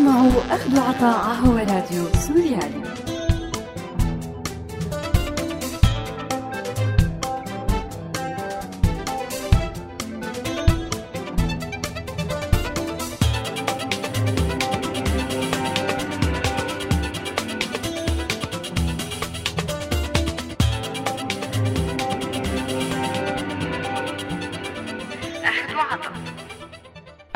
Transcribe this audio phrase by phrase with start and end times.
[0.00, 2.80] تسمعوا أخذ وعطاء هو راديو سوريالي.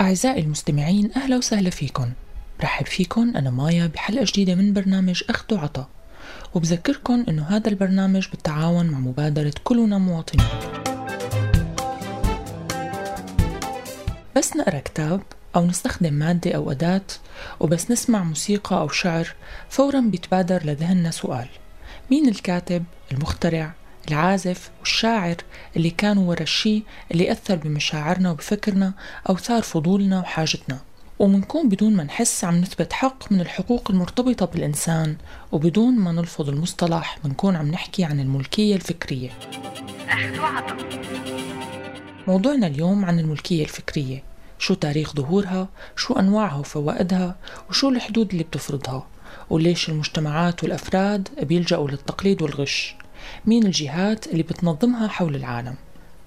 [0.01, 2.13] أعزائي المستمعين أهلا وسهلا فيكم.
[2.65, 5.89] برحب فيكم أنا مايا بحلقة جديدة من برنامج أخذ وعطا.
[6.55, 10.47] وبذكركم أنه هذا البرنامج بالتعاون مع مبادرة كلنا مواطنين.
[14.37, 15.23] بس نقرأ كتاب
[15.57, 17.07] أو نستخدم مادة أو أداة
[17.61, 19.35] وبس نسمع موسيقى أو شعر
[19.69, 21.49] فورا بيتبادر لذهننا سؤال.
[22.11, 23.73] مين الكاتب، المخترع،
[24.09, 25.37] العازف والشاعر
[25.77, 28.93] اللي كانوا ورا الشي اللي أثر بمشاعرنا وبفكرنا
[29.29, 30.79] أو ثار فضولنا وحاجتنا؟
[31.19, 35.17] ومنكون بدون ما نحس عم نثبت حق من الحقوق المرتبطة بالإنسان
[35.53, 39.31] وبدون ما نلفظ المصطلح منكون عم نحكي عن الملكية الفكرية.
[42.29, 44.23] موضوعنا اليوم عن الملكية الفكرية
[44.59, 47.37] شو تاريخ ظهورها شو أنواعها وفوائدها
[47.71, 49.07] وشو الحدود اللي بتفرضها
[49.51, 52.97] وليش المجتمعات والأفراد بيلجأوا للتقليد والغش
[53.47, 55.75] مين الجهات اللي بتنظمها حول العالم.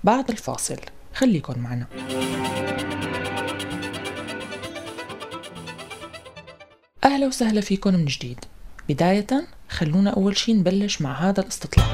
[0.04, 0.78] بعد الفاصل
[1.14, 1.86] خليكن معنا.
[7.18, 8.46] أهلا وسهلا فيكم من جديد.
[8.90, 9.28] بداية
[9.70, 11.88] خلونا أول شي نبلش مع هذا الاستطلاع.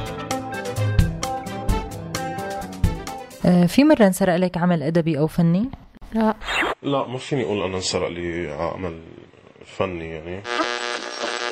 [3.46, 5.70] آه، في مرة انسرق لك عمل أدبي أو فني؟
[6.14, 6.36] لا.
[6.82, 9.04] لا ما فيني أقول أنا انسرق لي عمل
[9.66, 10.44] فني يعني.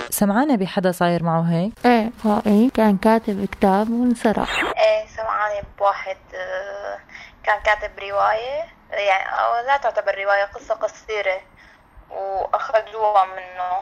[0.10, 4.50] سمعانة بحدا صاير معه هيك؟ إيه فائي كان كاتب كتاب وانسرق.
[4.78, 6.98] إيه سمعاني بواحد آه،
[7.44, 11.51] كان كاتب رواية يعني أو لا تعتبر رواية قصة قصيرة.
[12.12, 13.78] وأخذوها منه.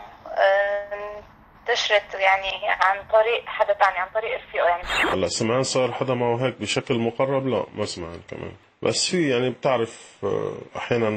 [1.70, 4.84] انتشرت يعني عن طريق حدا تاني عن طريق رفيقه يعني.
[5.14, 8.52] هلا سمعان صار حدا معه هيك بشكل مقرب؟ لا ما سمعان كمان.
[8.81, 11.09] بس في يعني بتعرف آه، أحيانا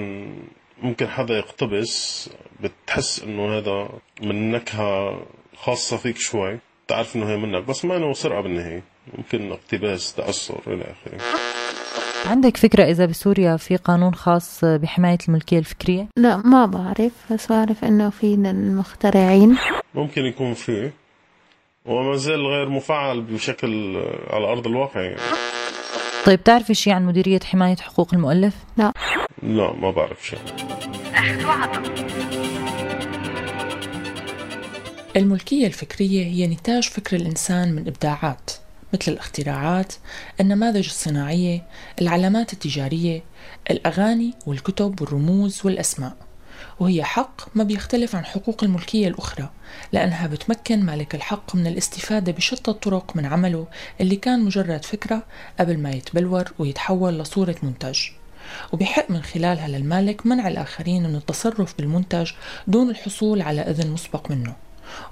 [0.79, 3.89] ممكن حدا يقتبس بتحس إنه هذا
[4.21, 5.21] من نكهة
[5.57, 8.83] خاصة فيك شوي بتعرف إنه هي منك بس ما إنه سرقة بالنهاية.
[9.15, 11.19] ممكن اقتباس تأثر إلى آخره.
[12.27, 17.85] عندك فكرة إذا بسوريا في قانون خاص بحماية الملكية الفكرية؟ لا ما بعرف بس بعرف
[17.85, 19.59] إنه في للمخترعين
[19.95, 20.93] ممكن يكون فيه
[21.87, 23.97] وما زال غير مفعل بشكل
[24.31, 25.17] على أرض الواقع يعني.
[26.27, 28.93] طيب بتعرفي شيء عن مديرية حماية حقوق المؤلف؟ لا
[29.43, 30.39] لا ما بعرف شيء
[35.17, 38.51] الملكية الفكرية هي نتاج فكر الإنسان من إبداعات
[38.95, 39.93] مثل الاختراعات،
[40.41, 41.67] النماذج الصناعية،
[42.01, 43.25] العلامات التجارية،
[43.71, 46.17] الأغاني والكتب والرموز والأسماء.
[46.81, 49.51] وهي حق ما بيختلف عن حقوق الملكية الأخرى
[49.93, 53.67] لأنها بتمكن مالك الحق من الاستفادة بشتى الطرق من عمله
[54.01, 55.23] اللي كان مجرد فكرة
[55.61, 58.01] قبل ما يتبلور ويتحول لصورة منتج.
[58.73, 62.31] وبيحق من خلالها للمالك منع الآخرين من التصرف بالمنتج
[62.67, 64.57] دون الحصول على إذن مسبق منه.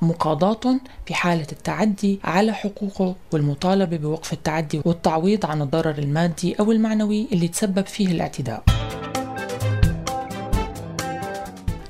[0.03, 7.29] ومقاضاة في حالة التعدي على حقوقه والمطالبة بوقف التعدي والتعويض عن الضرر المادي أو المعنوي
[7.33, 8.63] اللي تسبب فيه الاعتداء.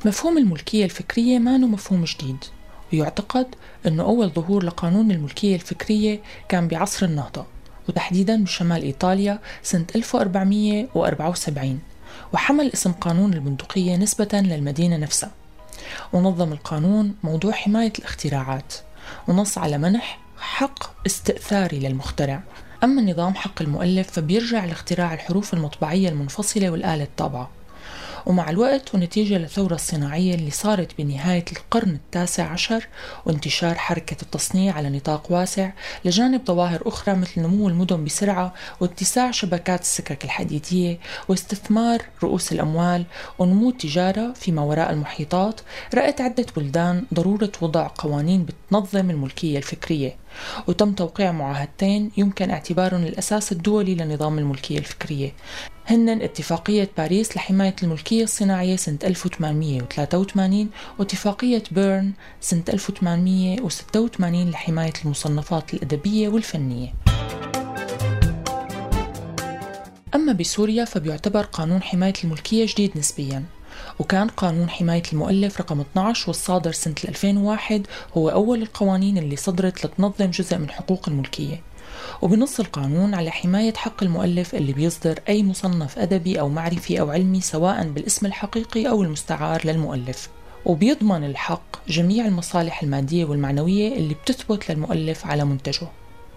[0.05, 2.45] مفهوم الملكية الفكرية ما هو مفهوم جديد
[2.93, 3.47] ويعتقد
[3.87, 7.45] أنه أول ظهور لقانون الملكية الفكرية كان بعصر النهضة
[7.89, 11.79] وتحديدا بشمال إيطاليا سنة 1474
[12.33, 15.31] وحمل اسم قانون البندقية نسبة للمدينة نفسها.
[16.13, 18.75] ونظم القانون موضوع حماية الاختراعات
[19.29, 22.43] ونص على منح حق استئثاري للمخترع.
[22.85, 27.51] أما نظام حق المؤلف فبيرجع لاختراع الحروف المطبعية المنفصلة والآلة الطابعة.
[28.27, 32.89] ومع الوقت ونتيجة للثورة الصناعية اللي صارت بنهاية القرن التاسع عشر
[33.27, 35.71] وانتشار حركة التصنيع على نطاق واسع
[36.05, 40.99] لجانب ظواهر أخرى مثل نمو المدن بسرعة واتساع شبكات السكك الحديدية
[41.29, 43.05] واستثمار رؤوس الأموال
[43.39, 45.61] ونمو التجارة فيما وراء المحيطات
[45.95, 50.17] رأت عدة بلدان ضرورة وضع قوانين بتنظم الملكية الفكرية.
[50.69, 55.33] وتم توقيع معاهدتين يمكن اعتبارهم الأساس الدولي لنظام الملكية الفكرية.
[55.91, 66.29] هن اتفاقية باريس لحماية الملكية الصناعية سنة 1883 واتفاقية بيرن سنة 1886 لحماية المصنفات الأدبية
[66.29, 66.95] والفنية.
[70.15, 73.45] أما بسوريا فبيعتبر قانون حماية الملكية جديد نسبياً
[73.99, 80.31] وكان قانون حماية المؤلف رقم 12 والصادر سنة 2001 هو أول القوانين اللي صدرت لتنظم
[80.31, 81.70] جزء من حقوق الملكية.
[82.23, 87.41] وبنص القانون على حماية حق المؤلف اللي بيصدر أي مصنف أدبي أو معرفي أو علمي
[87.41, 90.29] سواء بالاسم الحقيقي أو المستعار للمؤلف.
[90.65, 95.89] وبيضمن الحق جميع المصالح المادية والمعنوية اللي بتثبت للمؤلف على منتجه.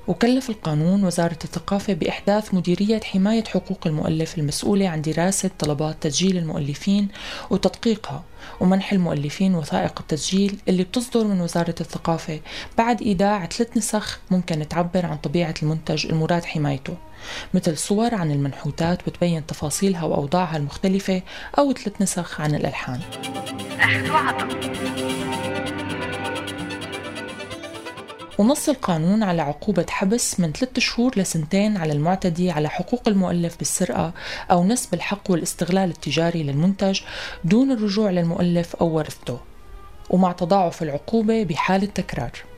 [0.08, 7.08] وكلف القانون وزارة الثقافة بإحداث مديرية حماية حقوق المؤلف المسؤولة عن دراسة طلبات تسجيل المؤلفين
[7.50, 8.24] وتدقيقها
[8.60, 12.40] ومنح المؤلفين وثائق التسجيل اللي بتصدر من وزارة الثقافة
[12.78, 16.98] بعد إيداع ثلاث نسخ ممكن تعبر عن طبيعة المنتج المراد حمايته
[17.54, 21.22] مثل صور عن المنحوتات بتبين تفاصيلها وأوضاعها المختلفة
[21.60, 23.00] أو ثلاث نسخ عن الألحان.
[28.38, 34.14] ونص القانون على عقوبة حبس من ثلاثة شهور لسنتين على المعتدي على حقوق المؤلف بالسرقة
[34.52, 37.02] أو نسب الحق والاستغلال التجاري للمنتج
[37.44, 39.40] دون الرجوع للمؤلف أو ورثته
[40.10, 42.53] ومع تضاعف العقوبة بحالة تكرار.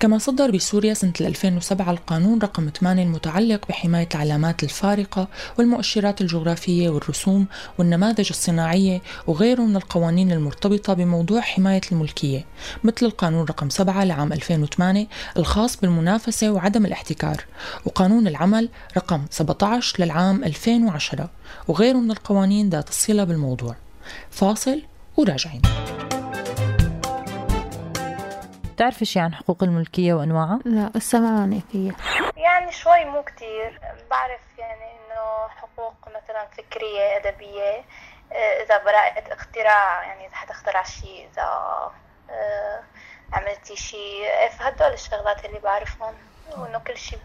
[0.00, 5.28] كما صدر بسوريا سنة 2007 القانون رقم 8 المتعلق بحماية العلامات الفارقة
[5.58, 7.46] والمؤشرات الجغرافية والرسوم
[7.78, 12.44] والنماذج الصناعية وغيره من القوانين المرتبطة بموضوع حماية الملكية
[12.84, 15.06] مثل القانون رقم 7 لعام 2008
[15.36, 17.44] الخاص بالمنافسة وعدم الاحتكار
[17.84, 21.30] وقانون العمل رقم 17 للعام 2010
[21.68, 23.76] وغيره من القوانين ذات الصلة بالموضوع.
[24.30, 24.82] فاصل
[25.16, 25.62] وراجعين.
[28.78, 31.96] بتعرفي شيء عن حقوق الملكية وأنواعها؟ لا سمعاني فيها.
[32.36, 33.80] يعني شوي مو كتير.
[34.10, 37.84] بعرف يعني إنه حقوق مثلا فكرية أدبية
[38.32, 41.42] آه، إذا براءة اختراع يعني إذا حتخترع شيء إذا
[42.30, 42.80] آه،
[43.32, 46.14] عملتي شيء إيه، فهدول الشغلات اللي بعرفهم.
[46.56, 47.18] وإنه كل شيء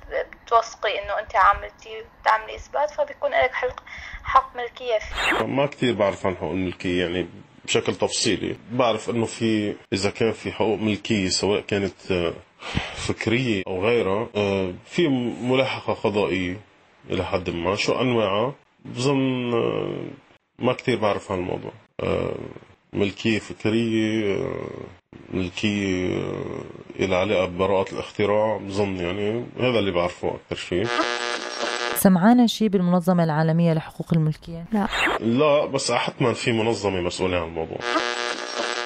[0.45, 3.79] بتوثقي إنه أنت عملتي بتعملي إثبات فبيكون لك حق
[4.23, 5.45] حق ملكية فيه.
[5.45, 7.27] ما كثير بعرف عن حقوق الملكية يعني
[7.65, 8.55] بشكل تفصيلي.
[8.71, 12.33] بعرف إنه في إذا كان في حقوق ملكية سواء كانت آه،
[12.95, 15.07] فكرية أو غيرها آه، في
[15.41, 16.59] ملاحقة قضائية
[17.09, 17.75] إلى حد ما.
[17.75, 18.55] شو أنواعها؟
[18.85, 20.05] بظن آه،
[20.59, 21.71] ما كثير بعرف عن الموضوع
[22.93, 24.45] ملكية فكرية
[25.33, 26.21] ملكية
[26.99, 28.57] إلى علاقة ببراءة الاختراع.
[28.57, 30.87] بظن يعني هذا اللي بعرفه أكثر شيء.
[32.03, 34.87] سمعانا شيء بالمنظمة العالمية لحقوق الملكية؟ لا.
[35.19, 37.77] لا بس حتما في منظمة مسؤولة عن الموضوع.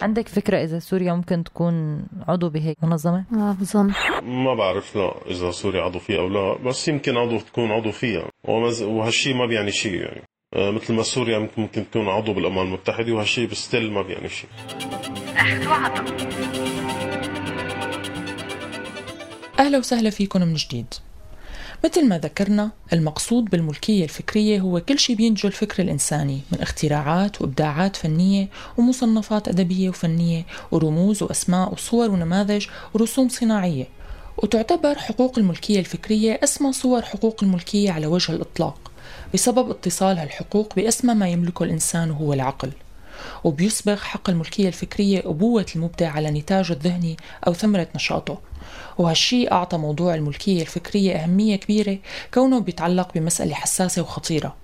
[0.02, 3.94] عندك فكرة إذا سوريا ممكن تكون عضو بهيك منظمة؟ ما بظن.
[4.24, 8.30] ما بعرف لا إذا سوريا عضو فيها أو لا بس يمكن عضو تكون عضو فيها.
[8.84, 10.22] وهالشيء ما بيعني شيء يعني.
[10.56, 14.50] آه، مثل ما سوريا ممكن تكون عضو بالأمم المتحدة وهالشيء بستيل ما بيعني شيء.
[19.60, 20.94] أهلا وسهلا فيكم من جديد.
[21.86, 27.96] مثل ما ذكرنا المقصود بالملكية الفكرية هو كل شيء بينتجه الفكر الإنساني من اختراعات وإبداعات
[27.96, 33.88] فنية ومصنفات أدبية وفنية ورموز وأسماء وصور ونماذج ورسوم صناعية.
[34.38, 38.92] وتعتبر حقوق الملكية الفكرية أسمى صور حقوق الملكية على وجه الإطلاق
[39.34, 42.72] بسبب اتصال هالحقوق بأسمى ما يملكه الإنسان وهو العقل.
[43.44, 48.40] وبيسبغ حق الملكية الفكرية أبوة المبدع على نتاجه الذهني أو ثمرة نشاطه.
[48.98, 51.98] وهالشي أعطى موضوع الملكية الفكرية أهمية كبيرة
[52.34, 54.56] كونه بيتعلق بمسألة حساسة وخطيرة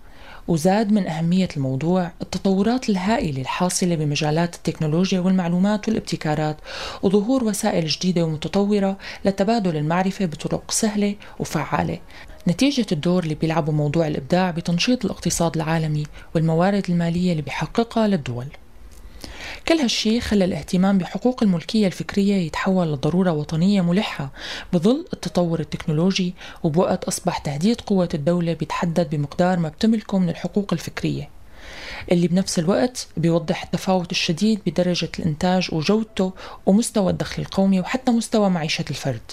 [0.47, 6.57] وزاد من أهمية الموضوع التطورات الهائلة الحاصلة بمجالات التكنولوجيا والمعلومات والابتكارات
[7.01, 11.99] وظهور وسائل جديدة ومتطورة لتبادل المعرفة بطرق سهلة وفعالة.
[12.47, 16.03] نتيجة الدور اللي بيلعبه موضوع الإبداع بتنشيط الاقتصاد العالمي
[16.35, 18.47] والموارد المالية اللي بيحققها للدول.
[19.67, 24.29] كل هالشي خلى الاهتمام بحقوق الملكية الفكرية يتحول لضرورة وطنية ملحة
[24.73, 31.29] بظل التطور التكنولوجي وبوقت أصبح تهديد قوة الدولة بيتحدد بمقدار ما بتملكه من الحقوق الفكرية
[32.11, 36.33] اللي بنفس الوقت بيوضح التفاوت الشديد بدرجة الإنتاج وجودته
[36.65, 39.31] ومستوى الدخل القومي وحتى مستوى معيشة الفرد.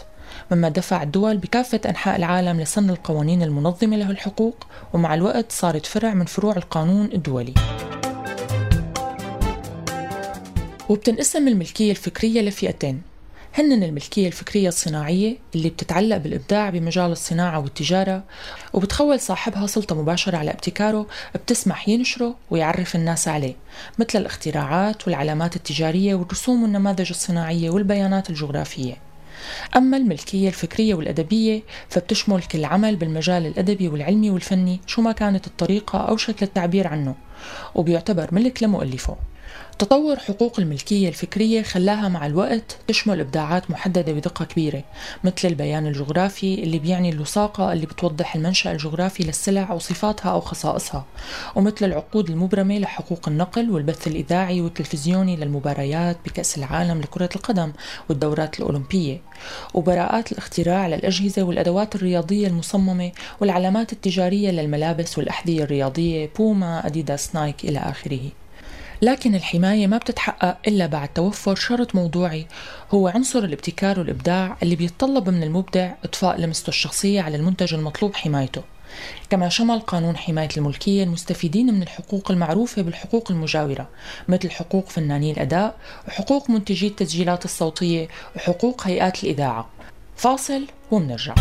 [0.51, 6.15] مما دفع الدول بكافة أنحاء العالم لسن القوانين المنظمة له الحقوق ومع الوقت صارت فرع
[6.15, 7.55] من فروع القانون الدولي.
[10.91, 13.03] وبتنقسم الملكية الفكرية لفئتين.
[13.55, 18.25] هن الملكية الفكرية الصناعية اللي بتتعلق بالإبداع بمجال الصناعة والتجارة
[18.73, 23.55] وبتخول صاحبها سلطة مباشرة على ابتكاره بتسمح ينشره ويعرف الناس عليه
[23.99, 28.97] مثل الاختراعات والعلامات التجارية والرسوم والنماذج الصناعية والبيانات الجغرافية.
[29.77, 35.99] أما الملكية الفكرية والأدبية فبتشمل كل عمل بالمجال الأدبي والعلمي والفني شو ما كانت الطريقة
[35.99, 37.15] أو شكل التعبير عنه
[37.75, 39.17] وبيعتبر ملك لمؤلفه.
[39.79, 44.83] تطور حقوق الملكية الفكرية خلاها مع الوقت تشمل إبداعات محددة بدقة كبيرة
[45.25, 51.05] مثل البيان الجغرافي اللي بيعني اللصاقة اللي بتوضح المنشأ الجغرافي للسلع أو صفاتها أو خصائصها
[51.57, 57.73] ومثل العقود المبرمة لحقوق النقل والبث الإذاعي والتلفزيوني للمباريات بكأس العالم لكرة القدم
[58.09, 59.21] والدورات الأولمبية
[59.75, 67.79] وبراءات الاختراع للأجهزة والأدوات الرياضية المصممة والعلامات التجارية للملابس والأحذية الرياضية بوما أديداس نايك إلى
[67.79, 68.21] آخره.
[69.03, 72.47] لكن الحماية ما بتتحقق إلا بعد توفر شرط موضوعي
[72.91, 78.63] هو عنصر الابتكار والإبداع اللي بيتطلب من المبدع إضفاء لمسته الشخصية على المنتج المطلوب حمايته.
[79.31, 83.89] كما شمل قانون حماية الملكية المستفيدين من الحقوق المعروفة بالحقوق المجاورة
[84.29, 85.77] مثل حقوق فناني الأداء
[86.09, 89.69] وحقوق منتجي التسجيلات الصوتية وحقوق هيئات الإذاعة.
[90.17, 91.35] فاصل ومنرجع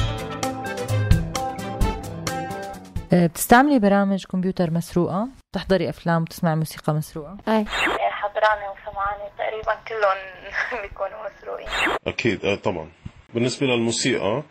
[3.14, 7.66] بتستعملي برامج كمبيوتر مسروقة؟ بتحضري أفلام وتسمعي موسيقى مسروقة؟ أي
[8.12, 10.18] حضراني وسمعاني تقريبا كلهم
[10.82, 11.68] بيكونوا مسروقين
[12.08, 12.90] أكيد آه طبعا
[13.34, 14.44] بالنسبة للموسيقى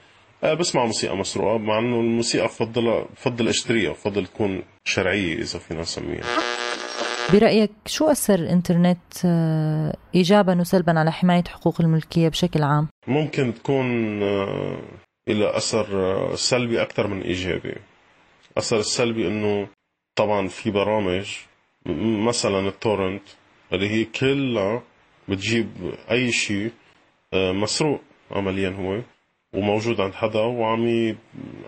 [0.44, 5.80] آه بسمع موسيقى مسروقة مع إنه الموسيقى بفضلها بفضل أشتريها بفضل تكون شرعية إذا فينا
[5.80, 6.24] نسميها
[7.32, 14.22] برأيك شو أثر الإنترنت أه، إيجابا وسلبا على حماية حقوق الملكية بشكل عام؟ ممكن تكون
[14.22, 14.78] آه
[15.28, 17.74] إلى أثر آه سلبي أكثر من إيجابي
[18.58, 19.68] الأثر السلبي إنه
[20.16, 21.36] طبعا في برامج
[22.28, 23.22] مثلا التورنت
[23.72, 24.82] اللي هي كلها
[25.28, 25.68] بتجيب
[26.10, 26.72] أي شيء
[27.34, 28.00] آه مسروق
[28.30, 29.00] عمليا هو
[29.52, 31.16] وموجود عند حدا وعم ي...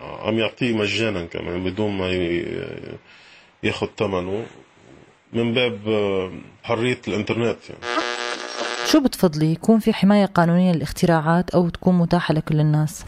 [0.01, 2.45] عم يعطيه مجانا كمان بدون ما ي...
[3.63, 4.45] ياخذ ثمنه
[5.33, 6.31] من باب آه،
[6.63, 7.81] حرية الإنترنت يعني.
[8.85, 13.05] شو بتفضلي يكون في حماية قانونية للاختراعات أو تكون متاحة لكل الناس؟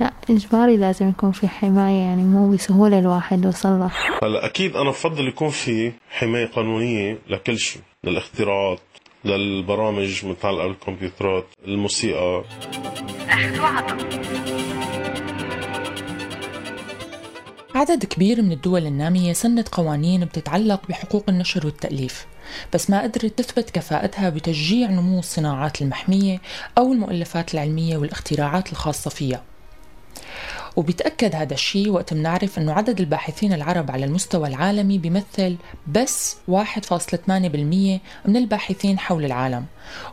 [0.00, 3.90] لا إجباري لازم يكون في حماية يعني مو بسهولة الواحد يوصل له.
[4.22, 8.80] هلا أكيد أنا بفضل يكون في حماية قانونية لكل شيء للاختراعات
[9.24, 12.44] للبرامج متعلقه بالكمبيوترات الموسيقى.
[17.74, 22.26] عدد كبير من الدول النامية سنت قوانين بتتعلق بحقوق النشر والتأليف
[22.74, 26.40] بس ما قدرت تثبت كفاءتها بتشجيع نمو الصناعات المحمية
[26.78, 29.42] أو المؤلفات العلمية والاختراعات الخاصة فيها.
[30.76, 37.28] وبيتأكد هذا الشيء وقت بنعرف أنه عدد الباحثين العرب على المستوى العالمي بيمثل بس 1.8%
[37.28, 39.64] من الباحثين حول العالم.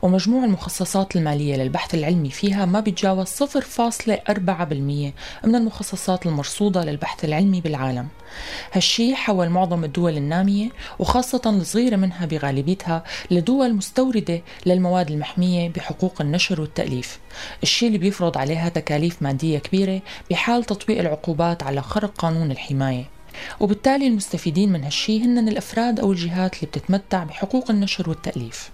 [0.01, 5.13] ومجموع المخصصات المالية للبحث العلمي فيها ما بيتجاوز 0.4%
[5.43, 8.07] من المخصصات المرصودة للبحث العلمي بالعالم.
[8.71, 16.61] هالشي حول معظم الدول النامية وخاصة الصغيرة منها بغالبيتها لدول مستوردة للمواد المحمية بحقوق النشر
[16.61, 17.19] والتأليف.
[17.63, 23.05] الشيء اللي بيفرض عليها تكاليف مادية كبيرة بحال تطبيق العقوبات على خرق قانون الحماية.
[23.59, 28.69] وبالتالي المستفيدين من هالشي هن الأفراد أو الجهات اللي بتتمتع بحقوق النشر والتأليف.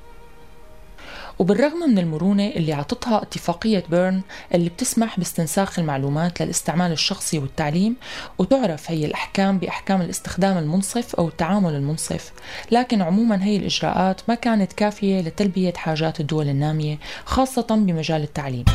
[1.40, 4.22] وبالرغم من المرونة اللي عطتها اتفاقية بيرن
[4.54, 7.96] اللي بتسمح باستنساخ المعلومات للاستعمال الشخصي والتعليم
[8.38, 12.32] وتعرف هي الأحكام بأحكام الاستخدام المنصف أو التعامل المنصف
[12.72, 18.66] لكن عموما هي الإجراءات ما كانت كافية لتلبية حاجات الدول النامية خاصة بمجال التعليم.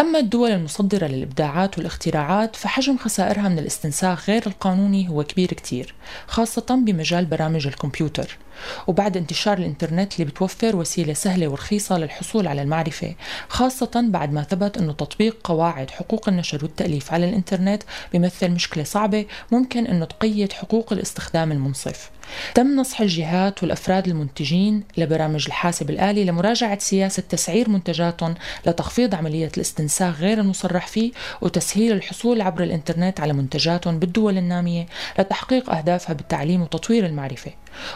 [0.00, 5.94] أما الدول المصدرة للإبداعات والاختراعات فحجم خسائرها من الاستنساخ غير القانوني هو كبير كتير.
[6.26, 8.38] خاصة بمجال برامج الكمبيوتر.
[8.86, 13.14] وبعد انتشار الإنترنت اللي بتوفر وسيلة سهلة ورخيصة للحصول على المعرفة
[13.48, 17.82] خاصة بعد ما ثبت أنه تطبيق قواعد حقوق النشر والتأليف على الإنترنت
[18.12, 22.10] بيمثل مشكلة صعبة ممكن أنه تقيد حقوق الاستخدام المنصف.
[22.54, 28.34] تم نصح الجهات والأفراد المنتجين لبرامج الحاسب الآلي لمراجعة سياسة تسعير منتجاتهم
[28.66, 34.86] لتخفيض عملية الاستنساخ غير المصرح فيه وتسهيل الحصول عبر الإنترنت على منتجاتهم بالدول النامية
[35.18, 37.50] لتحقيق أهدافها بالتعليم وتطوير المعرفة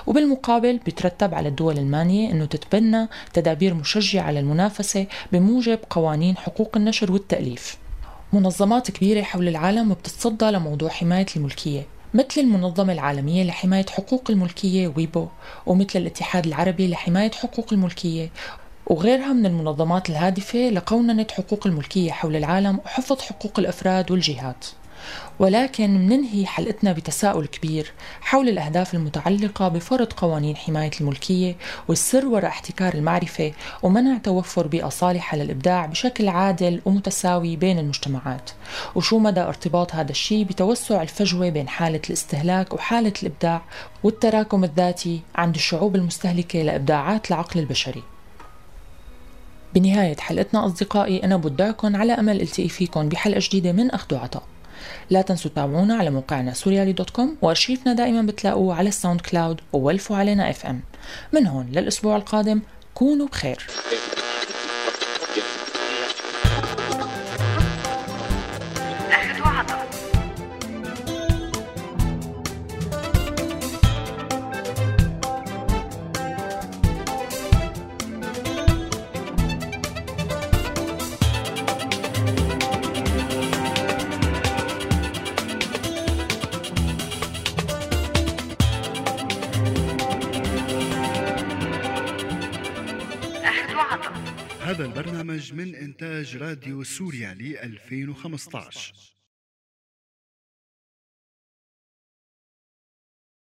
[0.06, 7.76] وبالمقابل بيترتب على الدول المانية أنه تتبنى تدابير مشجعة للمنافسة بموجب قوانين حقوق النشر والتأليف.
[8.32, 15.26] منظمات كبيرة حول العالم بتتصدى لموضوع حماية الملكية مثل المنظمة العالمية لحماية حقوق الملكية ويبو
[15.66, 18.30] ومثل الاتحاد العربي لحماية حقوق الملكية
[18.86, 24.64] وغيرها من المنظمات الهادفة لقوننة حقوق الملكية حول العالم وحفظ حقوق الأفراد والجهات.
[25.38, 31.56] ولكن مننهي حلقتنا بتساؤل كبير حول الأهداف المتعلقة بفرض قوانين حماية الملكية
[31.88, 33.52] والسر وراء احتكار المعرفة
[33.82, 38.50] ومنع توفر بيئة صالحة للإبداع بشكل عادل ومتساوي بين المجتمعات.
[38.94, 43.62] وشو مدى ارتباط هذا الشيء بتوسع الفجوة بين حالة الاستهلاك وحالة الإبداع
[44.02, 48.02] والتراكم الذاتي عند الشعوب المستهلكة لإبداعات العقل البشري؟
[49.74, 54.42] بنهاية حلقتنا أصدقائي أنا بودعكم على أمل التقي فيكم بحلقة جديدة من أخذ وعطاء
[55.10, 60.16] لا تنسوا تتابعونا على موقعنا سوريالي dot com وارشيفنا دائما بتلاقوه على ال SoundCloud وولفوا
[60.16, 60.80] علينا FM
[61.32, 62.60] من هون للأسبوع القادم
[62.94, 63.66] كونوا بخير.
[94.78, 99.17] هذا البرنامج من إنتاج راديو سوريالي 2015